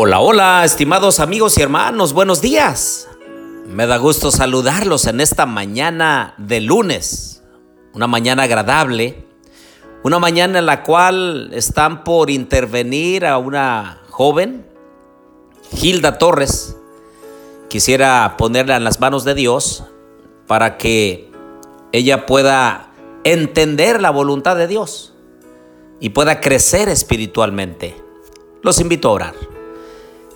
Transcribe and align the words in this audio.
Hola, 0.00 0.64
estimados 0.64 1.18
amigos 1.18 1.58
y 1.58 1.62
hermanos, 1.62 2.12
buenos 2.12 2.40
días. 2.40 3.08
Me 3.66 3.84
da 3.84 3.96
gusto 3.96 4.30
saludarlos 4.30 5.08
en 5.08 5.20
esta 5.20 5.44
mañana 5.44 6.34
de 6.38 6.60
lunes, 6.60 7.42
una 7.94 8.06
mañana 8.06 8.44
agradable, 8.44 9.26
una 10.04 10.20
mañana 10.20 10.60
en 10.60 10.66
la 10.66 10.84
cual 10.84 11.50
están 11.52 12.04
por 12.04 12.30
intervenir 12.30 13.26
a 13.26 13.38
una 13.38 14.02
joven, 14.10 14.68
Hilda 15.72 16.16
Torres. 16.16 16.76
Quisiera 17.68 18.36
ponerla 18.38 18.76
en 18.76 18.84
las 18.84 19.00
manos 19.00 19.24
de 19.24 19.34
Dios 19.34 19.82
para 20.46 20.78
que 20.78 21.32
ella 21.90 22.24
pueda 22.24 22.92
entender 23.24 24.00
la 24.00 24.10
voluntad 24.10 24.54
de 24.54 24.68
Dios 24.68 25.12
y 25.98 26.10
pueda 26.10 26.40
crecer 26.40 26.88
espiritualmente. 26.88 28.00
Los 28.62 28.78
invito 28.78 29.08
a 29.08 29.12
orar. 29.12 29.57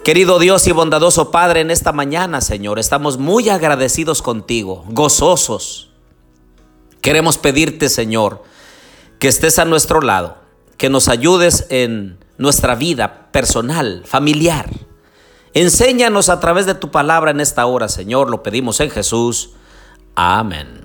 Querido 0.05 0.41
Dios 0.41 0.67
y 0.67 0.73
bondadoso 0.73 1.31
Padre, 1.31 1.61
en 1.61 1.71
esta 1.71 1.93
mañana, 1.93 2.41
Señor, 2.41 2.81
estamos 2.81 3.19
muy 3.19 3.49
agradecidos 3.49 4.21
contigo, 4.21 4.85
gozosos. 4.89 5.91
Queremos 7.01 7.39
pedirte, 7.39 7.89
Señor, 7.89 8.43
que 9.21 9.29
estés 9.29 9.61
a 9.61 9.65
nuestro 9.65 10.01
lado, 10.01 10.39
que 10.77 10.91
nos 10.91 11.09
ayudes 11.09 11.67
en 11.69 12.19
nuestra 12.37 12.75
vida 12.75 13.29
personal, 13.31 14.03
familiar. 14.05 14.69
Enséñanos 15.55 16.31
a 16.31 16.41
través 16.41 16.67
de 16.67 16.75
tu 16.75 16.91
palabra 16.91 17.31
en 17.31 17.39
esta 17.39 17.65
hora, 17.67 17.89
Señor, 17.89 18.29
lo 18.29 18.43
pedimos 18.43 18.81
en 18.81 18.91
Jesús. 18.91 19.51
Amén. 20.17 20.81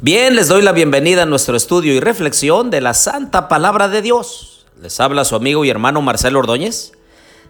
Bien, 0.00 0.36
les 0.36 0.46
doy 0.46 0.62
la 0.62 0.70
bienvenida 0.70 1.24
a 1.24 1.26
nuestro 1.26 1.56
estudio 1.56 1.92
y 1.92 1.98
reflexión 1.98 2.70
de 2.70 2.80
la 2.80 2.94
Santa 2.94 3.48
Palabra 3.48 3.88
de 3.88 4.00
Dios. 4.00 4.64
Les 4.80 5.00
habla 5.00 5.24
su 5.24 5.34
amigo 5.34 5.64
y 5.64 5.70
hermano 5.70 6.02
Marcelo 6.02 6.38
Ordóñez 6.38 6.92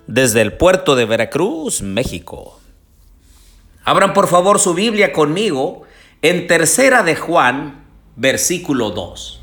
desde 0.07 0.41
el 0.41 0.57
puerto 0.57 0.97
de 0.97 1.05
Veracruz, 1.05 1.83
México. 1.83 2.61
Abran 3.85 4.15
por 4.15 4.29
favor 4.29 4.59
su 4.59 4.75
Biblia 4.75 5.13
conmigo 5.13 5.83
en 6.23 6.47
Tercera 6.47 7.03
de 7.03 7.17
Juan, 7.17 7.85
versículo 8.17 8.91
2. 8.91 9.41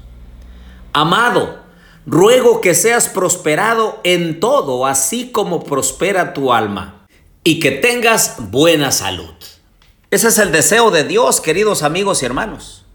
Amado, 0.94 1.59
ruego 2.06 2.62
que 2.62 2.73
seas 2.73 3.08
prosperado 3.08 4.00
en 4.03 4.40
todo, 4.40 4.86
así 4.86 5.31
como 5.31 5.64
prospera 5.64 6.34
tu 6.34 6.53
alma, 6.53 7.06
y 7.44 7.59
que 7.59 7.72
tengas 7.72 8.36
buena 8.40 8.92
salud. 8.92 9.34
Ese 10.09 10.28
es 10.28 10.38
el 10.40 10.52
deseo 10.52 10.92
de 10.92 11.03
Dios, 11.03 11.40
queridos 11.40 11.84
amigos 11.84 12.22
y 12.22 12.25
hermanos. 12.25 12.86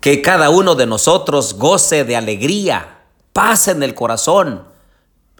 Que 0.00 0.22
cada 0.22 0.50
uno 0.50 0.74
de 0.74 0.86
nosotros 0.86 1.54
goce 1.54 2.04
de 2.04 2.16
alegría, 2.16 3.02
paz 3.32 3.68
en 3.68 3.82
el 3.82 3.94
corazón, 3.94 4.71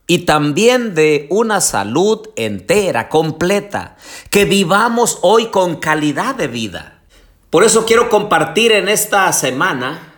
y 0.07 0.21
también 0.21 0.95
de 0.95 1.27
una 1.31 1.61
salud 1.61 2.29
entera, 2.37 3.09
completa, 3.09 3.97
que 4.31 4.45
vivamos 4.45 5.19
hoy 5.23 5.47
con 5.47 5.77
calidad 5.77 6.35
de 6.35 6.49
vida. 6.49 7.03
Por 7.51 7.65
eso 7.65 7.85
quiero 7.85 8.09
compartir 8.09 8.73
en 8.73 8.89
esta 8.89 9.33
semana 9.33 10.15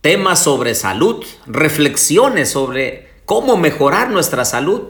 temas 0.00 0.38
sobre 0.38 0.74
salud, 0.74 1.24
reflexiones 1.46 2.50
sobre 2.50 3.10
cómo 3.24 3.56
mejorar 3.56 4.10
nuestra 4.10 4.44
salud. 4.44 4.82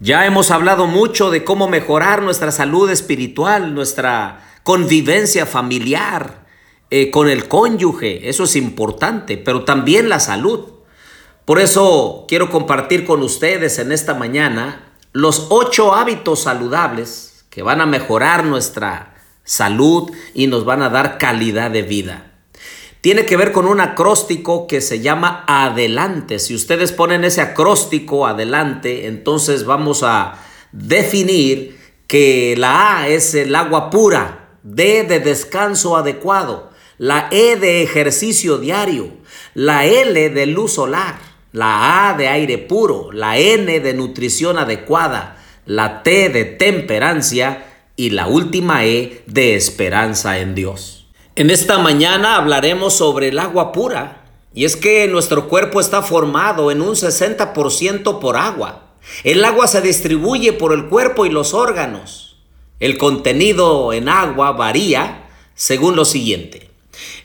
Ya 0.00 0.26
hemos 0.26 0.50
hablado 0.50 0.86
mucho 0.86 1.30
de 1.30 1.44
cómo 1.44 1.68
mejorar 1.68 2.22
nuestra 2.22 2.52
salud 2.52 2.90
espiritual, 2.90 3.74
nuestra 3.74 4.58
convivencia 4.62 5.46
familiar, 5.46 6.44
eh, 6.90 7.10
con 7.10 7.28
el 7.28 7.48
cónyuge, 7.48 8.28
eso 8.28 8.44
es 8.44 8.54
importante, 8.54 9.36
pero 9.38 9.64
también 9.64 10.08
la 10.08 10.20
salud. 10.20 10.73
Por 11.44 11.60
eso 11.60 12.24
quiero 12.26 12.50
compartir 12.50 13.04
con 13.04 13.22
ustedes 13.22 13.78
en 13.78 13.92
esta 13.92 14.14
mañana 14.14 14.92
los 15.12 15.48
ocho 15.50 15.94
hábitos 15.94 16.42
saludables 16.42 17.44
que 17.50 17.62
van 17.62 17.82
a 17.82 17.86
mejorar 17.86 18.44
nuestra 18.44 19.14
salud 19.44 20.10
y 20.32 20.46
nos 20.46 20.64
van 20.64 20.80
a 20.80 20.88
dar 20.88 21.18
calidad 21.18 21.70
de 21.70 21.82
vida. 21.82 22.32
Tiene 23.02 23.26
que 23.26 23.36
ver 23.36 23.52
con 23.52 23.66
un 23.66 23.82
acróstico 23.82 24.66
que 24.66 24.80
se 24.80 25.00
llama 25.00 25.44
adelante. 25.46 26.38
Si 26.38 26.54
ustedes 26.54 26.92
ponen 26.92 27.24
ese 27.24 27.42
acróstico 27.42 28.26
adelante, 28.26 29.06
entonces 29.06 29.66
vamos 29.66 30.02
a 30.02 30.38
definir 30.72 31.78
que 32.06 32.54
la 32.56 33.00
A 33.00 33.08
es 33.08 33.34
el 33.34 33.54
agua 33.54 33.90
pura, 33.90 34.56
D 34.62 35.04
de 35.04 35.20
descanso 35.20 35.98
adecuado, 35.98 36.70
la 36.96 37.28
E 37.30 37.56
de 37.56 37.82
ejercicio 37.82 38.56
diario, 38.56 39.10
la 39.52 39.84
L 39.84 40.30
de 40.30 40.46
luz 40.46 40.72
solar, 40.72 41.33
la 41.54 42.08
A 42.08 42.14
de 42.14 42.26
aire 42.26 42.58
puro, 42.58 43.12
la 43.12 43.38
N 43.38 43.78
de 43.78 43.94
nutrición 43.94 44.58
adecuada, 44.58 45.40
la 45.66 46.02
T 46.02 46.28
de 46.28 46.44
temperancia 46.44 47.64
y 47.94 48.10
la 48.10 48.26
última 48.26 48.84
E 48.84 49.22
de 49.26 49.54
esperanza 49.54 50.40
en 50.40 50.56
Dios. 50.56 51.06
En 51.36 51.50
esta 51.50 51.78
mañana 51.78 52.34
hablaremos 52.34 52.94
sobre 52.94 53.28
el 53.28 53.38
agua 53.38 53.70
pura. 53.70 54.24
Y 54.52 54.64
es 54.64 54.74
que 54.74 55.06
nuestro 55.06 55.48
cuerpo 55.48 55.78
está 55.78 56.02
formado 56.02 56.72
en 56.72 56.82
un 56.82 56.96
60% 56.96 58.18
por 58.18 58.36
agua. 58.36 58.88
El 59.22 59.44
agua 59.44 59.68
se 59.68 59.80
distribuye 59.80 60.54
por 60.54 60.72
el 60.72 60.86
cuerpo 60.86 61.24
y 61.24 61.30
los 61.30 61.54
órganos. 61.54 62.36
El 62.80 62.98
contenido 62.98 63.92
en 63.92 64.08
agua 64.08 64.50
varía 64.50 65.28
según 65.54 65.94
lo 65.94 66.04
siguiente. 66.04 66.73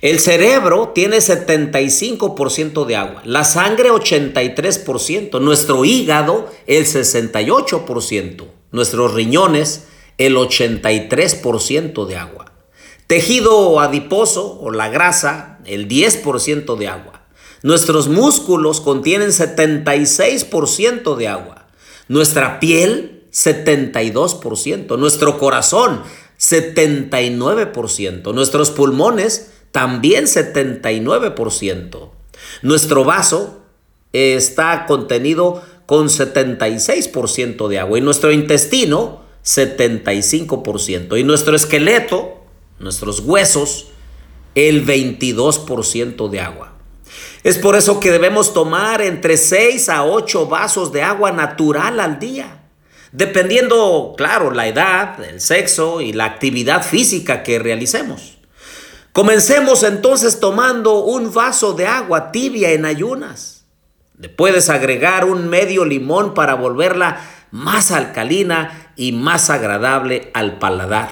El 0.01 0.19
cerebro 0.19 0.91
tiene 0.95 1.17
75% 1.17 2.85
de 2.85 2.95
agua, 2.95 3.21
la 3.25 3.43
sangre 3.43 3.91
83%, 3.91 5.41
nuestro 5.41 5.83
hígado 5.85 6.49
el 6.67 6.85
68%, 6.85 8.45
nuestros 8.71 9.13
riñones 9.13 9.87
el 10.17 10.35
83% 10.35 12.05
de 12.05 12.15
agua. 12.15 12.53
Tejido 13.07 13.79
adiposo 13.79 14.59
o 14.61 14.69
la 14.71 14.89
grasa 14.89 15.59
el 15.65 15.87
10% 15.87 16.77
de 16.77 16.87
agua. 16.87 17.23
Nuestros 17.63 18.07
músculos 18.07 18.79
contienen 18.81 19.29
76% 19.29 21.15
de 21.15 21.27
agua. 21.27 21.65
Nuestra 22.07 22.59
piel 22.59 23.23
72%. 23.31 24.97
Nuestro 24.97 25.37
corazón 25.39 26.03
79%. 26.39 28.33
Nuestros 28.33 28.71
pulmones 28.71 29.51
también 29.71 30.25
79%. 30.25 32.09
Nuestro 32.61 33.03
vaso 33.03 33.61
está 34.13 34.85
contenido 34.85 35.61
con 35.85 36.07
76% 36.07 37.67
de 37.67 37.79
agua 37.79 37.97
y 37.97 38.01
nuestro 38.01 38.31
intestino 38.31 39.29
75% 39.43 41.19
y 41.19 41.23
nuestro 41.23 41.55
esqueleto, 41.55 42.43
nuestros 42.79 43.21
huesos, 43.21 43.87
el 44.55 44.85
22% 44.85 46.29
de 46.29 46.39
agua. 46.39 46.73
Es 47.43 47.57
por 47.57 47.75
eso 47.75 47.99
que 47.99 48.11
debemos 48.11 48.53
tomar 48.53 49.01
entre 49.01 49.37
6 49.37 49.89
a 49.89 50.03
8 50.03 50.47
vasos 50.47 50.91
de 50.91 51.01
agua 51.01 51.31
natural 51.31 51.99
al 51.99 52.19
día, 52.19 52.63
dependiendo, 53.11 54.13
claro, 54.17 54.51
la 54.51 54.67
edad, 54.67 55.23
el 55.23 55.39
sexo 55.39 56.01
y 56.01 56.13
la 56.13 56.25
actividad 56.25 56.85
física 56.85 57.43
que 57.43 57.59
realicemos. 57.59 58.38
Comencemos 59.13 59.83
entonces 59.83 60.39
tomando 60.39 61.03
un 61.03 61.33
vaso 61.33 61.73
de 61.73 61.87
agua 61.87 62.31
tibia 62.31 62.71
en 62.71 62.85
ayunas. 62.85 63.65
Le 64.19 64.29
puedes 64.29 64.69
agregar 64.69 65.25
un 65.25 65.49
medio 65.49 65.83
limón 65.83 66.33
para 66.33 66.53
volverla 66.53 67.19
más 67.51 67.91
alcalina 67.91 68.93
y 68.95 69.11
más 69.11 69.49
agradable 69.49 70.29
al 70.33 70.59
paladar. 70.59 71.09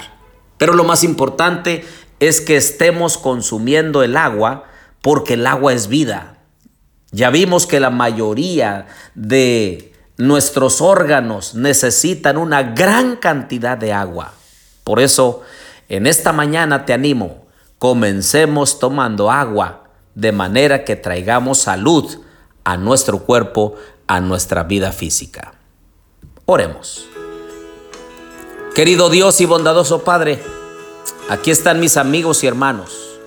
Pero 0.58 0.74
lo 0.74 0.84
más 0.84 1.04
importante 1.04 1.86
es 2.20 2.42
que 2.42 2.56
estemos 2.56 3.18
consumiendo 3.18 4.04
el 4.04 4.16
agua 4.16 4.66
porque 5.02 5.34
el 5.34 5.48
agua 5.48 5.74
es 5.74 5.88
vida. 5.88 6.38
Ya 7.12 7.30
vimos 7.32 7.66
que 7.66 7.80
la 7.80 7.90
mayoría 7.90 8.88
de 9.16 9.94
nuestros 10.18 10.82
órganos 10.82 11.56
necesitan 11.56 12.38
una 12.38 12.62
gran 12.62 13.16
cantidad 13.16 13.78
de 13.78 13.94
agua. 13.94 14.34
Por 14.84 15.00
eso, 15.00 15.42
en 15.90 16.06
esta 16.06 16.32
mañana 16.32 16.86
te 16.86 16.94
animo 16.94 17.47
Comencemos 17.80 18.80
tomando 18.80 19.30
agua 19.30 19.84
de 20.16 20.32
manera 20.32 20.84
que 20.84 20.96
traigamos 20.96 21.60
salud 21.60 22.22
a 22.64 22.76
nuestro 22.76 23.20
cuerpo, 23.20 23.76
a 24.08 24.20
nuestra 24.20 24.64
vida 24.64 24.92
física. 24.92 25.54
Oremos. 26.46 27.08
Querido 28.74 29.12
Dios 29.12 29.40
y 29.42 29.46
bondadoso 29.46 30.04
Padre, 30.04 30.42
aquí 31.30 31.52
están 31.52 31.80
mis 31.80 31.98
amigos 31.98 32.44
y 32.44 32.48
hermanos. 32.48 33.20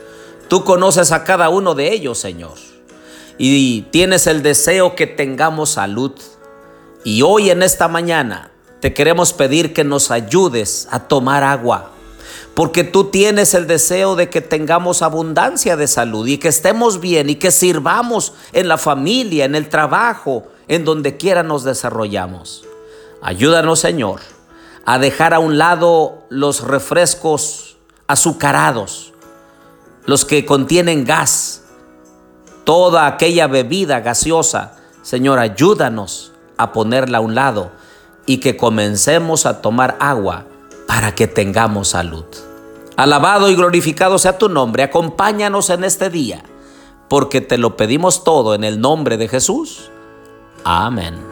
Tú 0.49 0.65
conoces 0.65 1.13
a 1.13 1.23
cada 1.23 1.49
uno 1.49 1.77
de 1.77 1.93
ellos, 1.93 2.19
Señor, 2.19 2.59
y 3.39 3.83
tienes 3.93 4.27
el 4.27 4.43
deseo 4.43 4.97
que 4.97 5.07
tengamos 5.07 5.71
salud. 5.71 6.13
Y 7.05 7.23
hoy 7.23 7.51
en 7.51 7.63
esta 7.63 7.87
mañana 7.87 8.51
te 8.81 8.95
queremos 8.95 9.33
pedir 9.33 9.73
que 9.73 9.85
nos 9.85 10.11
ayudes 10.11 10.89
a 10.91 11.07
tomar 11.07 11.45
agua 11.45 11.93
porque 12.61 12.85
tú 12.85 13.05
tienes 13.05 13.55
el 13.55 13.67
deseo 13.67 14.17
de 14.17 14.29
que 14.29 14.43
tengamos 14.43 15.01
abundancia 15.01 15.79
de 15.79 15.89
salud 15.89 16.27
y 16.27 16.37
que 16.37 16.49
estemos 16.49 17.01
bien 17.01 17.31
y 17.31 17.37
que 17.37 17.53
sirvamos 17.53 18.35
en 18.53 18.69
la 18.69 18.77
familia, 18.77 19.47
en 19.47 19.55
el 19.55 19.71
trabajo, 19.71 20.47
en 20.69 20.85
donde 20.85 21.17
quiera 21.17 21.43
nos 21.43 21.65
desarrollamos. 21.65 22.67
Ayúdanos, 23.23 23.81
Señor, 23.81 24.21
a 24.85 24.99
dejar 24.99 25.33
a 25.33 25.39
un 25.39 25.57
lado 25.57 26.25
los 26.29 26.61
refrescos 26.61 27.79
azucarados, 28.07 29.15
los 30.05 30.27
que 30.27 30.45
contienen 30.45 31.07
gas, 31.07 31.63
toda 32.65 33.07
aquella 33.07 33.47
bebida 33.47 34.01
gaseosa. 34.01 34.77
Señor, 35.01 35.39
ayúdanos 35.39 36.33
a 36.59 36.75
ponerla 36.75 37.17
a 37.17 37.23
un 37.23 37.35
lado 37.35 37.71
y 38.27 38.37
que 38.37 38.59
comencemos 38.59 39.47
a 39.47 39.63
tomar 39.63 39.97
agua 39.99 40.45
para 40.87 41.15
que 41.15 41.27
tengamos 41.27 41.89
salud. 41.89 42.27
Alabado 43.01 43.49
y 43.49 43.55
glorificado 43.55 44.19
sea 44.19 44.37
tu 44.37 44.51
nombre. 44.51 44.83
Acompáñanos 44.83 45.71
en 45.71 45.85
este 45.85 46.11
día, 46.11 46.43
porque 47.09 47.41
te 47.41 47.57
lo 47.57 47.75
pedimos 47.75 48.25
todo 48.25 48.55
en 48.55 48.63
el 48.63 48.79
nombre 48.79 49.17
de 49.17 49.27
Jesús. 49.27 49.91
Amén. 50.65 51.30